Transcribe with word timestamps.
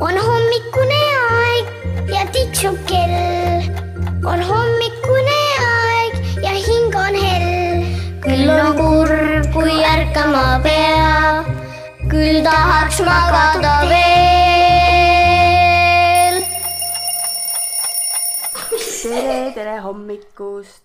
on 0.00 0.16
hommikune 0.26 1.02
aeg 1.30 1.66
ja 2.14 2.22
tiksub 2.32 2.76
kell. 2.86 3.62
on 4.26 4.42
hommikune 4.50 5.40
aeg 5.66 6.12
ja 6.44 6.50
hing 6.50 6.94
on 6.94 7.14
hell. 7.14 7.84
küll 8.26 8.50
on 8.50 8.76
kurb, 8.80 9.44
kui 9.54 9.76
ärkama 9.92 10.60
peab, 10.66 11.46
küll 12.10 12.42
tahaks 12.46 13.00
magada 13.06 13.76
veel. 13.90 14.06
tere, 19.02 19.40
tere 19.54 19.76
hommikust! 19.80 20.84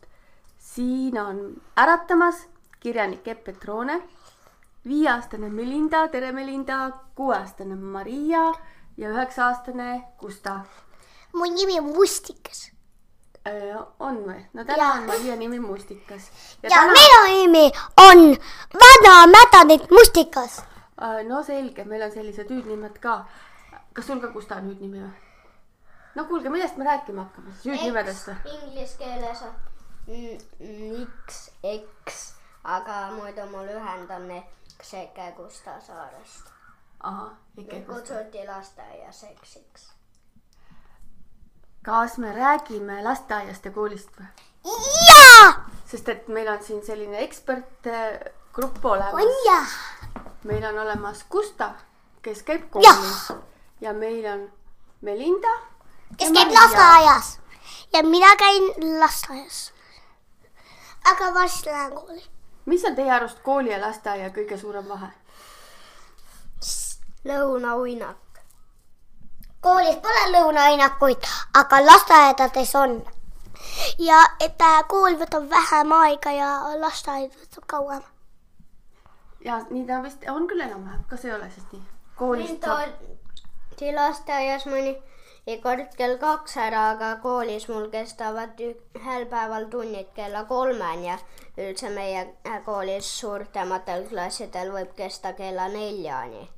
siin 0.71 1.17
on 1.19 1.37
äratamas 1.77 2.47
kirjanik 2.79 3.27
Epp 3.27 3.43
Petrone, 3.43 4.01
viieaastane 4.87 5.49
Melinda, 5.49 6.07
tere 6.07 6.31
Melinda, 6.31 6.91
kuueaastane 7.15 7.75
Maria 7.75 8.53
ja 8.97 9.09
üheksa-aastane 9.09 10.03
Gustav. 10.19 10.65
mu 11.33 11.45
nimi 11.45 11.79
on 11.79 11.93
Mustikas 11.95 12.71
on 13.99 14.17
või? 14.25 14.41
no 14.53 14.63
täna 14.65 14.77
Jaa. 14.77 14.97
on 14.97 15.07
Maria 15.07 15.35
nimi 15.35 15.59
Mustikas. 15.59 16.31
ja, 16.63 16.69
ja 16.69 16.81
minu 16.87 17.21
nimi 17.27 17.71
on 17.97 18.37
Vana 18.73 19.27
Mädanik 19.27 19.91
Mustikas. 19.91 20.63
Äh, 21.01 21.25
no 21.27 21.43
selge, 21.43 21.85
meil 21.85 22.01
on 22.01 22.11
sellised 22.11 22.49
hüüdnimed 22.49 22.99
ka. 22.99 23.25
kas 23.93 24.07
sul 24.07 24.19
ka 24.19 24.27
Gustav 24.27 24.57
on 24.57 24.69
hüüdnimi 24.69 25.01
või? 25.01 25.11
no 26.15 26.25
kuulge, 26.25 26.49
millest 26.49 26.77
me 26.77 26.85
rääkima 26.85 27.23
hakkame 27.23 27.51
siis, 27.51 27.65
hüüdnimedest 27.65 28.27
või? 28.27 28.57
Inglise 28.59 28.97
keeles 28.97 29.41
on 29.41 29.53
X, 31.05 31.49
X, 31.63 32.21
aga 32.63 33.11
muidu 33.15 33.45
mu 33.49 33.65
lühend 33.65 34.09
on 34.11 34.27
Ekseke 34.81 35.33
Gustav 35.37 35.81
Saarest. 35.81 36.45
ahah, 36.99 37.33
ikka 37.57 37.75
Gustav. 37.75 38.17
kutsuti 38.17 38.47
lasteaias 38.47 39.23
Eksiks. 39.23 39.91
kas 41.85 42.17
me 42.17 42.31
räägime 42.35 43.03
lasteaiast 43.03 43.65
ja 43.65 43.71
koolist 43.71 44.09
või? 44.17 44.25
jaa, 45.09 45.69
sest 45.85 46.09
et 46.09 46.27
meil 46.27 46.49
on 46.49 46.63
siin 46.63 46.81
selline 46.85 47.21
ekspertgrupp 47.27 48.85
on 48.85 48.91
olemas. 48.91 49.45
jah. 49.45 49.77
meil 50.43 50.65
on 50.65 50.81
olemas 50.87 51.23
Gustav, 51.29 51.77
kes 52.21 52.41
käib 52.43 52.65
koolis 52.73 53.31
ja 53.81 53.93
meil 53.93 54.25
on 54.33 54.51
Melinda. 55.01 55.55
kes 56.17 56.33
käib 56.33 56.57
lasteaias 56.57 57.39
ja 57.93 58.03
mina 58.03 58.35
käin 58.35 58.73
lasteaias. 58.99 59.73
aga 61.05 61.33
varsti 61.33 61.69
lähen 61.69 61.93
kooli. 61.93 62.40
Mis 62.65 62.85
on 62.85 62.95
teie 62.95 63.11
arust 63.11 63.39
kooli 63.43 63.71
ja 63.71 63.81
lasteaia 63.81 64.29
kõige 64.29 64.57
suurem 64.57 64.87
vahe? 64.89 65.09
lõunauinak. 67.25 68.41
koolis 69.61 69.97
pole 70.01 70.21
lõunaainekuid, 70.31 71.27
aga 71.53 71.85
lasteaedades 71.85 72.75
on. 72.75 73.03
ja 73.99 74.21
et 74.39 74.61
äh, 74.61 74.83
kool 74.87 75.17
võtab 75.21 75.49
vähem 75.49 75.91
aega 75.91 76.31
ja 76.31 76.49
lasteaed 76.79 77.31
võtab 77.31 77.65
kauem. 77.67 78.03
ja 79.45 79.61
nii 79.69 79.85
ta 79.85 80.03
vist 80.03 80.29
on 80.29 80.47
küll 80.47 80.61
enam-vähem, 80.61 81.03
kas 81.09 81.25
ei 81.25 81.33
ole 81.33 81.49
siis 81.51 81.65
nii? 81.71 81.83
oldi 82.19 83.93
lasteaias 83.95 84.65
mõni 84.65 84.97
kord 85.45 85.95
kell 85.97 86.17
kaks 86.21 86.55
ära, 86.61 86.81
aga 86.93 87.15
koolis 87.21 87.67
mul 87.69 87.89
kestavad 87.89 88.59
ühel 88.61 89.25
päeval 89.29 89.65
tunnid 89.73 90.11
kella 90.15 90.43
kolmeni 90.45 91.07
ja 91.07 91.17
üldse 91.57 91.89
meie 91.89 92.25
koolis 92.65 93.09
suurtematel 93.19 94.05
klassidel 94.09 94.71
võib 94.71 94.93
kesta 94.95 95.33
kella 95.33 95.67
neljani. 95.67 96.49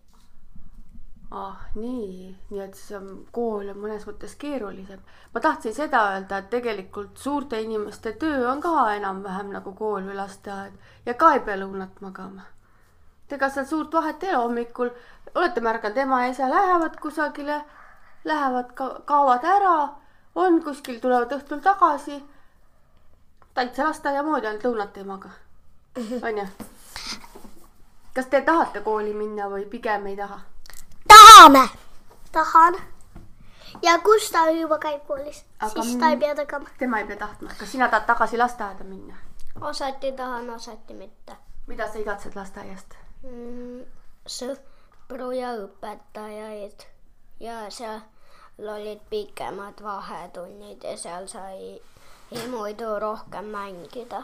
ah 1.32 1.62
nii, 1.76 2.36
nii 2.50 2.60
et 2.62 2.76
siis 2.76 2.98
on 2.98 3.08
kool 3.32 3.70
on 3.72 3.80
mõnes 3.86 4.04
mõttes 4.06 4.36
keerulisem. 4.36 5.00
ma 5.34 5.40
tahtsin 5.40 5.74
seda 5.74 6.02
öelda, 6.12 6.38
et 6.38 6.50
tegelikult 6.50 7.18
suurte 7.18 7.62
inimeste 7.62 8.12
töö 8.20 8.50
on 8.52 8.62
ka 8.62 8.96
enam-vähem 8.96 9.54
nagu 9.54 9.74
kool 9.74 10.04
või 10.04 10.16
lasteaed 10.16 10.74
ja 11.06 11.14
ka 11.14 11.34
ei 11.34 11.40
pea 11.40 11.56
lõunat 11.56 12.02
magama. 12.02 12.44
ega 13.32 13.50
seal 13.50 13.66
suurt 13.66 13.94
vahet 13.94 14.24
ei 14.24 14.36
ole, 14.36 14.44
hommikul 14.44 14.92
olete 15.36 15.62
märganud, 15.62 15.98
ema 15.98 16.26
ja 16.26 16.36
isa 16.36 16.50
lähevad 16.50 17.00
kusagile, 17.00 17.64
lähevad 18.24 18.74
ka, 18.74 19.02
kaovad 19.06 19.44
ära, 19.44 19.90
on 20.36 20.64
kuskil, 20.64 21.00
tulevad 21.00 21.32
õhtul 21.32 21.62
tagasi. 21.62 22.24
täitsa 23.54 23.84
lasteaia 23.84 24.24
moodi, 24.24 24.48
ainult 24.48 24.64
lõunat 24.64 24.98
ei 24.98 25.04
maga. 25.04 25.30
onju? 26.30 26.48
kas 28.14 28.26
te 28.26 28.42
tahate 28.42 28.82
kooli 28.82 29.14
minna 29.14 29.50
või 29.50 29.66
pigem 29.70 30.06
ei 30.06 30.18
taha? 30.18 30.40
tahame. 31.08 31.68
tahan. 32.32 32.82
ja 33.82 33.98
Gustav 34.00 34.50
juba 34.56 34.78
käib 34.78 35.08
koolis, 35.08 35.46
siis 35.74 35.96
ta 35.96 36.10
ei 36.10 36.18
pea 36.18 36.36
tegema. 36.36 36.70
tema 36.80 37.00
ei 37.00 37.08
pea 37.08 37.18
tahtma, 37.18 37.50
kas 37.60 37.72
sina 37.72 37.90
tahad 37.90 38.06
tagasi 38.06 38.38
lasteaeda 38.38 38.84
minna? 38.84 39.16
osati 39.62 40.12
tahan, 40.12 40.50
osati 40.50 40.94
mitte 40.94 41.38
mida 41.68 41.88
sa 41.88 42.00
igatsed 42.00 42.36
lasteaiast? 42.36 42.96
mm,. 43.24 43.84
sõpru 44.28 45.32
ja 45.36 45.54
õpetajaid 45.64 46.88
ja 47.44 47.64
seal 47.72 48.02
olid 48.60 49.00
pikemad 49.10 49.82
vahetunnid 49.84 50.84
ja 50.84 50.98
seal 50.98 51.28
sai 51.28 51.82
muidu 52.50 53.00
rohkem 53.00 53.46
mängida 53.46 54.24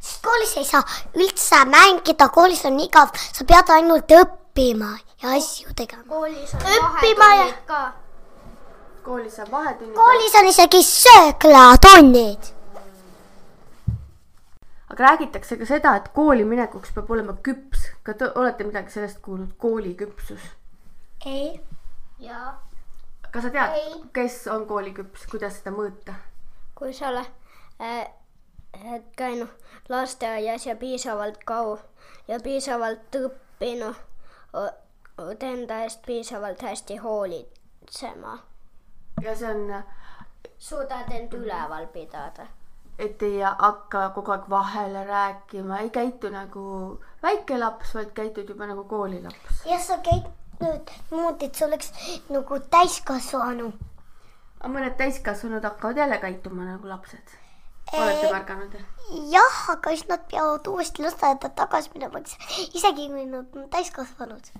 sest 0.00 0.22
koolis 0.22 0.56
ei 0.56 0.64
saa 0.64 0.82
üldse 1.16 1.64
mängida, 1.64 2.28
koolis 2.28 2.64
on 2.68 2.78
igav, 2.80 3.08
sa 3.32 3.44
pead 3.48 3.70
ainult 3.72 4.10
õppima 4.12 4.90
ja 5.22 5.32
asju 5.38 5.72
tegema. 5.76 6.04
koolis 6.08 6.54
on 6.54 6.60
Õppima 6.60 7.28
ja- 7.34 7.38
vahetunnid 7.38 7.66
ka. 7.66 7.92
koolis 9.04 9.36
saab 9.36 9.50
vahetunnid. 9.50 9.94
koolis 9.96 10.34
on 10.40 10.46
isegi 10.48 10.82
sööklatunnid. 10.82 12.50
aga 14.90 15.04
räägitakse 15.08 15.56
ka 15.58 15.66
seda, 15.66 15.96
et 15.96 16.08
kooli 16.14 16.44
minekuks 16.44 16.92
peab 16.94 17.10
olema 17.10 17.32
küps. 17.42 17.88
ka 18.02 18.12
te 18.14 18.28
olete 18.34 18.64
midagi 18.64 18.90
sellest 18.90 19.18
kuulnud, 19.22 19.56
kooliküpsus? 19.58 20.40
ei. 21.26 21.60
Ja 22.18 22.54
kas 23.30 23.42
sa 23.42 23.50
tead 23.50 24.04
kes 24.12 24.46
on 24.52 24.66
kooliküps, 24.66 25.26
kuidas 25.30 25.58
seda 25.58 25.74
mõõta? 25.74 26.14
kui 26.74 26.92
sa 26.94 27.08
oled 27.08 27.30
äh, 27.80 28.06
käinud 29.16 29.48
lasteaias 29.88 30.66
ja 30.66 30.76
piisavalt 30.76 31.44
kaua 31.44 31.78
ja 32.28 32.40
piisavalt 32.42 33.16
õppinud, 33.18 33.94
oled 35.18 35.42
enda 35.42 35.82
eest 35.84 36.02
piisavalt 36.06 36.62
hästi 36.62 36.96
hoolitsema, 36.96 38.38
ja 39.22 39.36
see 39.36 39.50
on, 39.50 39.82
suudad 40.58 41.10
end 41.12 41.34
üleval 41.34 41.86
pidada. 41.92 42.46
et 42.98 43.22
ei 43.22 43.40
hakka 43.42 44.08
kogu 44.14 44.30
aeg 44.30 44.50
vahele 44.50 45.04
rääkima, 45.04 45.78
ei 45.78 45.90
käitu 45.90 46.30
nagu 46.30 46.64
väike 47.22 47.58
laps, 47.58 47.94
vaid 47.94 48.14
käitud 48.14 48.48
juba 48.48 48.66
nagu 48.66 48.84
koolilaps. 48.84 49.64
ja 49.66 49.78
sa 49.78 49.98
käid 49.98 50.26
nüüd 50.60 50.92
niimoodi, 51.10 51.48
et 51.48 51.54
sa 51.60 51.66
oleks 51.66 51.90
nagu 52.32 52.58
täiskasvanu. 52.76 53.72
aga 54.60 54.72
mõned 54.72 54.96
täiskasvanud 55.00 55.64
hakkavad 55.64 56.02
jälle 56.02 56.18
käituma 56.18 56.64
nagu 56.64 56.88
lapsed. 56.88 57.36
olete 57.92 58.32
märganud? 58.32 58.76
jah, 59.36 59.60
aga 59.76 59.94
siis 59.94 60.08
nad 60.08 60.26
peavad 60.30 60.66
uuesti 60.66 61.02
lasteaeda 61.02 61.48
tagasi 61.62 61.90
minema, 61.94 62.24
isegi 62.72 63.08
kui 63.08 63.24
nad 63.26 63.56
on 63.56 63.70
täiskasvanud. 63.70 64.52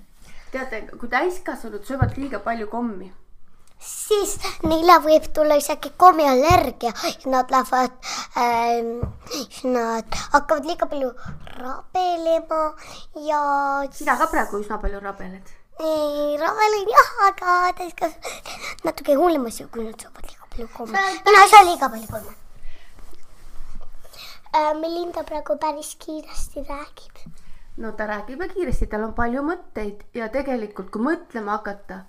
teate, 0.51 0.81
kui 0.99 1.09
täiskasvanud 1.09 1.85
söövad 1.85 2.17
liiga 2.17 2.39
palju 2.39 2.67
kommi 2.67 3.13
siis 3.85 4.35
neile 4.63 4.97
võib 5.03 5.27
tulla 5.35 5.57
isegi 5.59 5.91
kommiallergia 5.97 6.91
ja 6.91 7.31
nad 7.31 7.51
lähevad 7.51 7.93
ähm,, 8.39 9.03
nad 9.73 10.17
hakkavad 10.31 10.65
liiga 10.69 10.87
palju 10.91 11.11
rabelema 11.59 12.63
ja 13.27 13.41
sina 13.91 14.17
ka 14.19 14.29
praegu 14.31 14.63
üsna 14.63 14.79
palju 14.81 15.01
rabeled. 15.03 15.53
Ei, 15.79 16.37
rabelen 16.39 16.87
jah, 16.95 17.11
aga 17.27 17.73
täiskasvanud 17.77 18.83
natuke 18.87 19.15
hullem 19.19 19.45
asi, 19.49 19.65
kui 19.71 19.83
nad 19.83 19.99
saavad 20.01 20.23
liiga 20.29 20.47
palju 20.51 20.67
komme. 20.77 20.99
mina 21.25 21.43
ei 21.43 21.49
saa 21.49 21.63
liiga 21.67 21.89
palju 21.89 22.07
komme 22.11 22.33
äh,. 24.55 24.73
Melinda 24.79 25.23
praegu 25.23 25.57
päris 25.59 25.95
kiiresti 26.05 26.63
räägib. 26.69 27.15
no 27.77 27.91
ta 27.91 28.07
räägib 28.07 28.41
ja 28.41 28.47
kiiresti, 28.53 28.87
tal 28.87 29.03
on 29.03 29.13
palju 29.13 29.41
mõtteid 29.43 30.05
ja 30.13 30.29
tegelikult, 30.31 30.89
kui 30.91 31.01
mõtlema 31.01 31.57
hakata, 31.57 32.03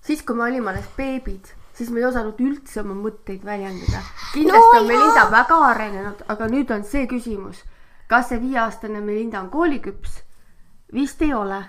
siis 0.00 0.22
kui 0.22 0.34
me 0.36 0.42
olime 0.48 0.70
alles 0.72 0.88
beebid, 0.96 1.52
siis 1.78 1.90
me 1.90 2.00
ei 2.02 2.08
osanud 2.08 2.40
üldse 2.42 2.80
oma 2.82 2.94
mõtteid 3.04 3.44
väljendada. 3.46 4.02
kindlasti 4.34 4.74
No 4.74 4.80
on 4.80 4.86
Melinda 4.90 5.20
jaa. 5.22 5.30
väga 5.30 5.60
arenenud, 5.68 6.24
aga 6.28 6.50
nüüd 6.50 6.74
on 6.74 6.82
see 6.84 7.06
küsimus, 7.06 7.62
kas 8.10 8.28
see 8.32 8.40
viieaastane 8.42 9.00
Melinda 9.00 9.40
on 9.40 9.50
kooliküps? 9.50 10.22
vist 10.92 11.22
ei 11.22 11.34
ole. 11.34 11.62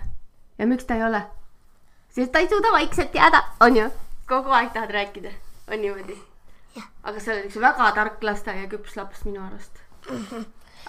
ja 0.58 0.66
miks 0.68 0.86
ta 0.86 0.96
ei 0.96 1.04
ole? 1.04 1.22
Sest 2.15 2.31
ta 2.31 2.39
ei 2.39 2.50
suuda 2.50 2.71
vaikselt 2.71 3.15
jääda, 3.15 3.44
on 3.60 3.77
ju? 3.77 3.89
kogu 4.27 4.50
aeg 4.50 4.71
tahad 4.74 4.92
rääkida, 4.92 5.31
on 5.71 5.81
niimoodi? 5.81 6.18
aga 7.04 7.19
sa 7.19 7.33
oled 7.33 7.48
üks 7.50 7.60
väga 7.62 7.92
tark 7.98 8.24
lasteaiaküps 8.24 8.98
laps 8.98 9.24
minu 9.27 9.42
arust. 9.45 9.80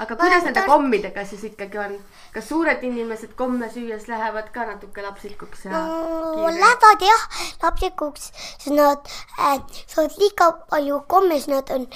aga 0.02 0.16
kuidas 0.18 0.44
nende 0.46 0.64
kommidega 0.68 1.24
siis 1.28 1.44
ikkagi 1.50 1.78
on? 1.78 1.96
kas 2.34 2.48
suured 2.48 2.82
inimesed 2.88 3.34
komme 3.40 3.70
süües 3.76 4.08
lähevad 4.10 4.50
ka 4.54 4.66
natuke 4.70 5.04
lapsikuks 5.06 5.64
ja 5.68 5.72
no, 5.72 6.50
lähevad 6.50 7.06
jah 7.08 7.24
lapsikuks, 7.62 8.30
sest 8.58 8.74
nad 8.76 9.14
äh, 9.38 9.58
saavad 9.86 10.18
liiga 10.22 10.50
palju 10.72 11.00
komme, 11.08 11.40
siis 11.40 11.52
nad 11.52 11.72
on 11.74 11.88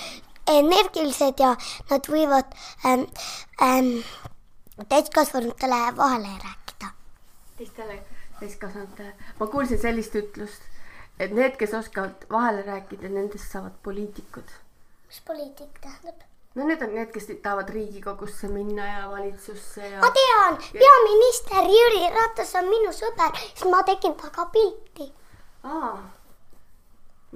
energilised 0.48 1.40
ja 1.44 1.54
nad 1.90 2.06
võivad 2.08 2.54
ähm, 2.86 3.08
ähm, 3.62 3.90
täiskasvanutele 4.88 5.80
vahele 5.96 6.30
rääkida. 6.44 6.94
teistele 7.58 8.00
täiskasvanutele. 8.40 9.12
ma 9.40 9.46
kuulsin 9.46 9.78
sellist 9.78 10.14
ütlust, 10.18 10.62
et 11.18 11.34
need, 11.34 11.56
kes 11.60 11.74
oskavad 11.74 12.26
vahele 12.30 12.62
rääkida, 12.66 13.10
nendest 13.12 13.52
saavad 13.52 13.76
poliitikud. 13.82 14.56
mis 15.08 15.20
poliitik 15.26 15.80
tähendab? 15.80 16.26
no 16.54 16.66
need 16.66 16.82
on 16.82 16.94
need, 16.94 17.10
kes 17.14 17.30
tahavad 17.42 17.70
Riigikogusse 17.74 18.48
minna 18.48 18.86
ja 18.86 19.10
valitsusse 19.10 19.88
ja 19.88 20.00
ma 20.02 20.10
tean, 20.18 20.58
peaminister 20.72 21.70
Jüri 21.76 22.04
Ratas 22.14 22.54
on 22.60 22.70
minu 22.72 22.92
sõber, 22.96 23.34
siis 23.54 23.66
ma 23.70 23.82
tegin 23.86 24.16
temaga 24.18 24.48
pilti. 24.54 25.10
aa, 25.62 25.96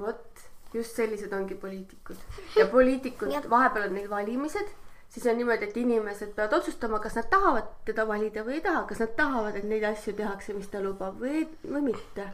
vot 0.00 0.46
just 0.75 0.96
sellised 0.96 1.32
ongi 1.37 1.54
poliitikud 1.54 2.16
ja 2.56 2.66
poliitikud, 2.66 3.34
vahepeal 3.50 3.90
on 3.90 3.99
neil 3.99 4.10
valimised, 4.10 4.72
siis 5.12 5.26
on 5.26 5.37
niimoodi, 5.37 5.64
et 5.69 5.76
inimesed 5.76 6.32
peavad 6.37 6.55
otsustama, 6.56 6.99
kas 7.05 7.19
nad 7.19 7.29
tahavad 7.31 7.69
teda 7.88 8.06
valida 8.09 8.44
või 8.47 8.59
ei 8.59 8.64
taha, 8.64 8.85
kas 8.88 9.03
nad 9.05 9.12
tahavad, 9.19 9.59
et 9.61 9.67
neid 9.69 9.85
asju 9.85 10.14
tehakse, 10.17 10.55
mis 10.56 10.70
ta 10.73 10.81
lubab 10.85 11.20
või, 11.20 11.44
või 11.69 11.82
mitte. 11.91 12.31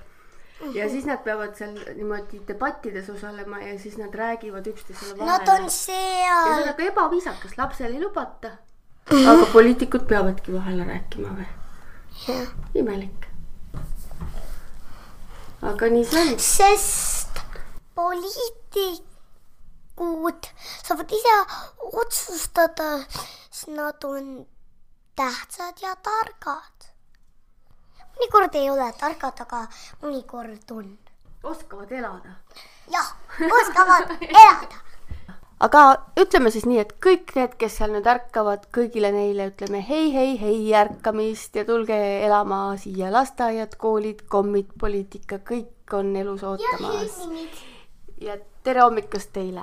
ja 0.74 0.88
siis 0.90 1.06
nad 1.06 1.22
peavad 1.26 1.54
seal 1.58 1.74
niimoodi 1.96 2.40
debattides 2.46 3.10
osalema 3.14 3.60
ja 3.62 3.76
siis 3.78 3.98
nad 3.98 4.14
räägivad 4.14 4.66
üksteisele 4.66 5.18
Nad 5.18 5.46
vahele 5.46 5.54
on. 5.54 5.66
ja 5.66 5.74
see 5.74 6.24
seal 6.26 6.54
on, 6.54 6.66
nagu 6.70 6.86
ebaviisakas, 6.86 7.58
lapsel 7.58 7.94
ei 7.94 8.02
lubata. 8.02 8.50
aga 9.10 9.46
poliitikud 9.52 10.06
peavadki 10.10 10.54
vahele 10.54 10.86
rääkima 10.86 11.34
või? 11.38 11.50
imelik. 12.74 13.28
aga 15.62 15.90
nii 15.94 16.04
see 16.04 16.26
on. 16.26 16.38
sest 16.38 17.42
poliitikud 19.98 20.46
saavad 20.84 21.12
ise 21.12 21.34
otsustada, 21.92 22.88
sest 23.50 23.68
nad 23.68 24.04
on 24.04 24.46
tähtsad 25.16 25.82
ja 25.82 25.96
targad. 25.96 26.90
mõnikord 28.18 28.54
ei 28.58 28.70
ole 28.70 28.92
targad, 28.98 29.40
aga 29.40 29.66
mõnikord 30.02 30.70
on. 30.70 30.98
oskavad 31.42 31.92
elada. 31.92 32.36
jah, 32.90 33.14
oskavad 33.60 34.14
elada. 34.20 34.82
aga 35.66 35.82
ütleme 36.20 36.50
siis 36.50 36.66
nii, 36.66 36.78
et 36.78 36.92
kõik 37.02 37.34
need, 37.34 37.56
kes 37.58 37.78
seal 37.78 37.94
nüüd 37.94 38.06
ärkavad, 38.06 38.68
kõigile 38.74 39.12
neile 39.12 39.50
ütleme 39.50 39.82
hei, 39.88 40.12
hei, 40.14 40.36
hei 40.38 40.74
ärkamist 40.74 41.56
ja 41.56 41.64
tulge 41.64 41.98
elama 42.26 42.76
siia 42.78 43.10
lasteaiad, 43.12 43.74
koolid, 43.76 44.26
kommid, 44.28 44.70
poliitika, 44.78 45.38
kõik 45.38 45.94
on 45.98 46.14
elus 46.16 46.42
ootamas. 46.42 47.22
ja 48.20 48.38
tere 48.68 48.80
hommikust 48.80 49.32
teile. 49.32 49.62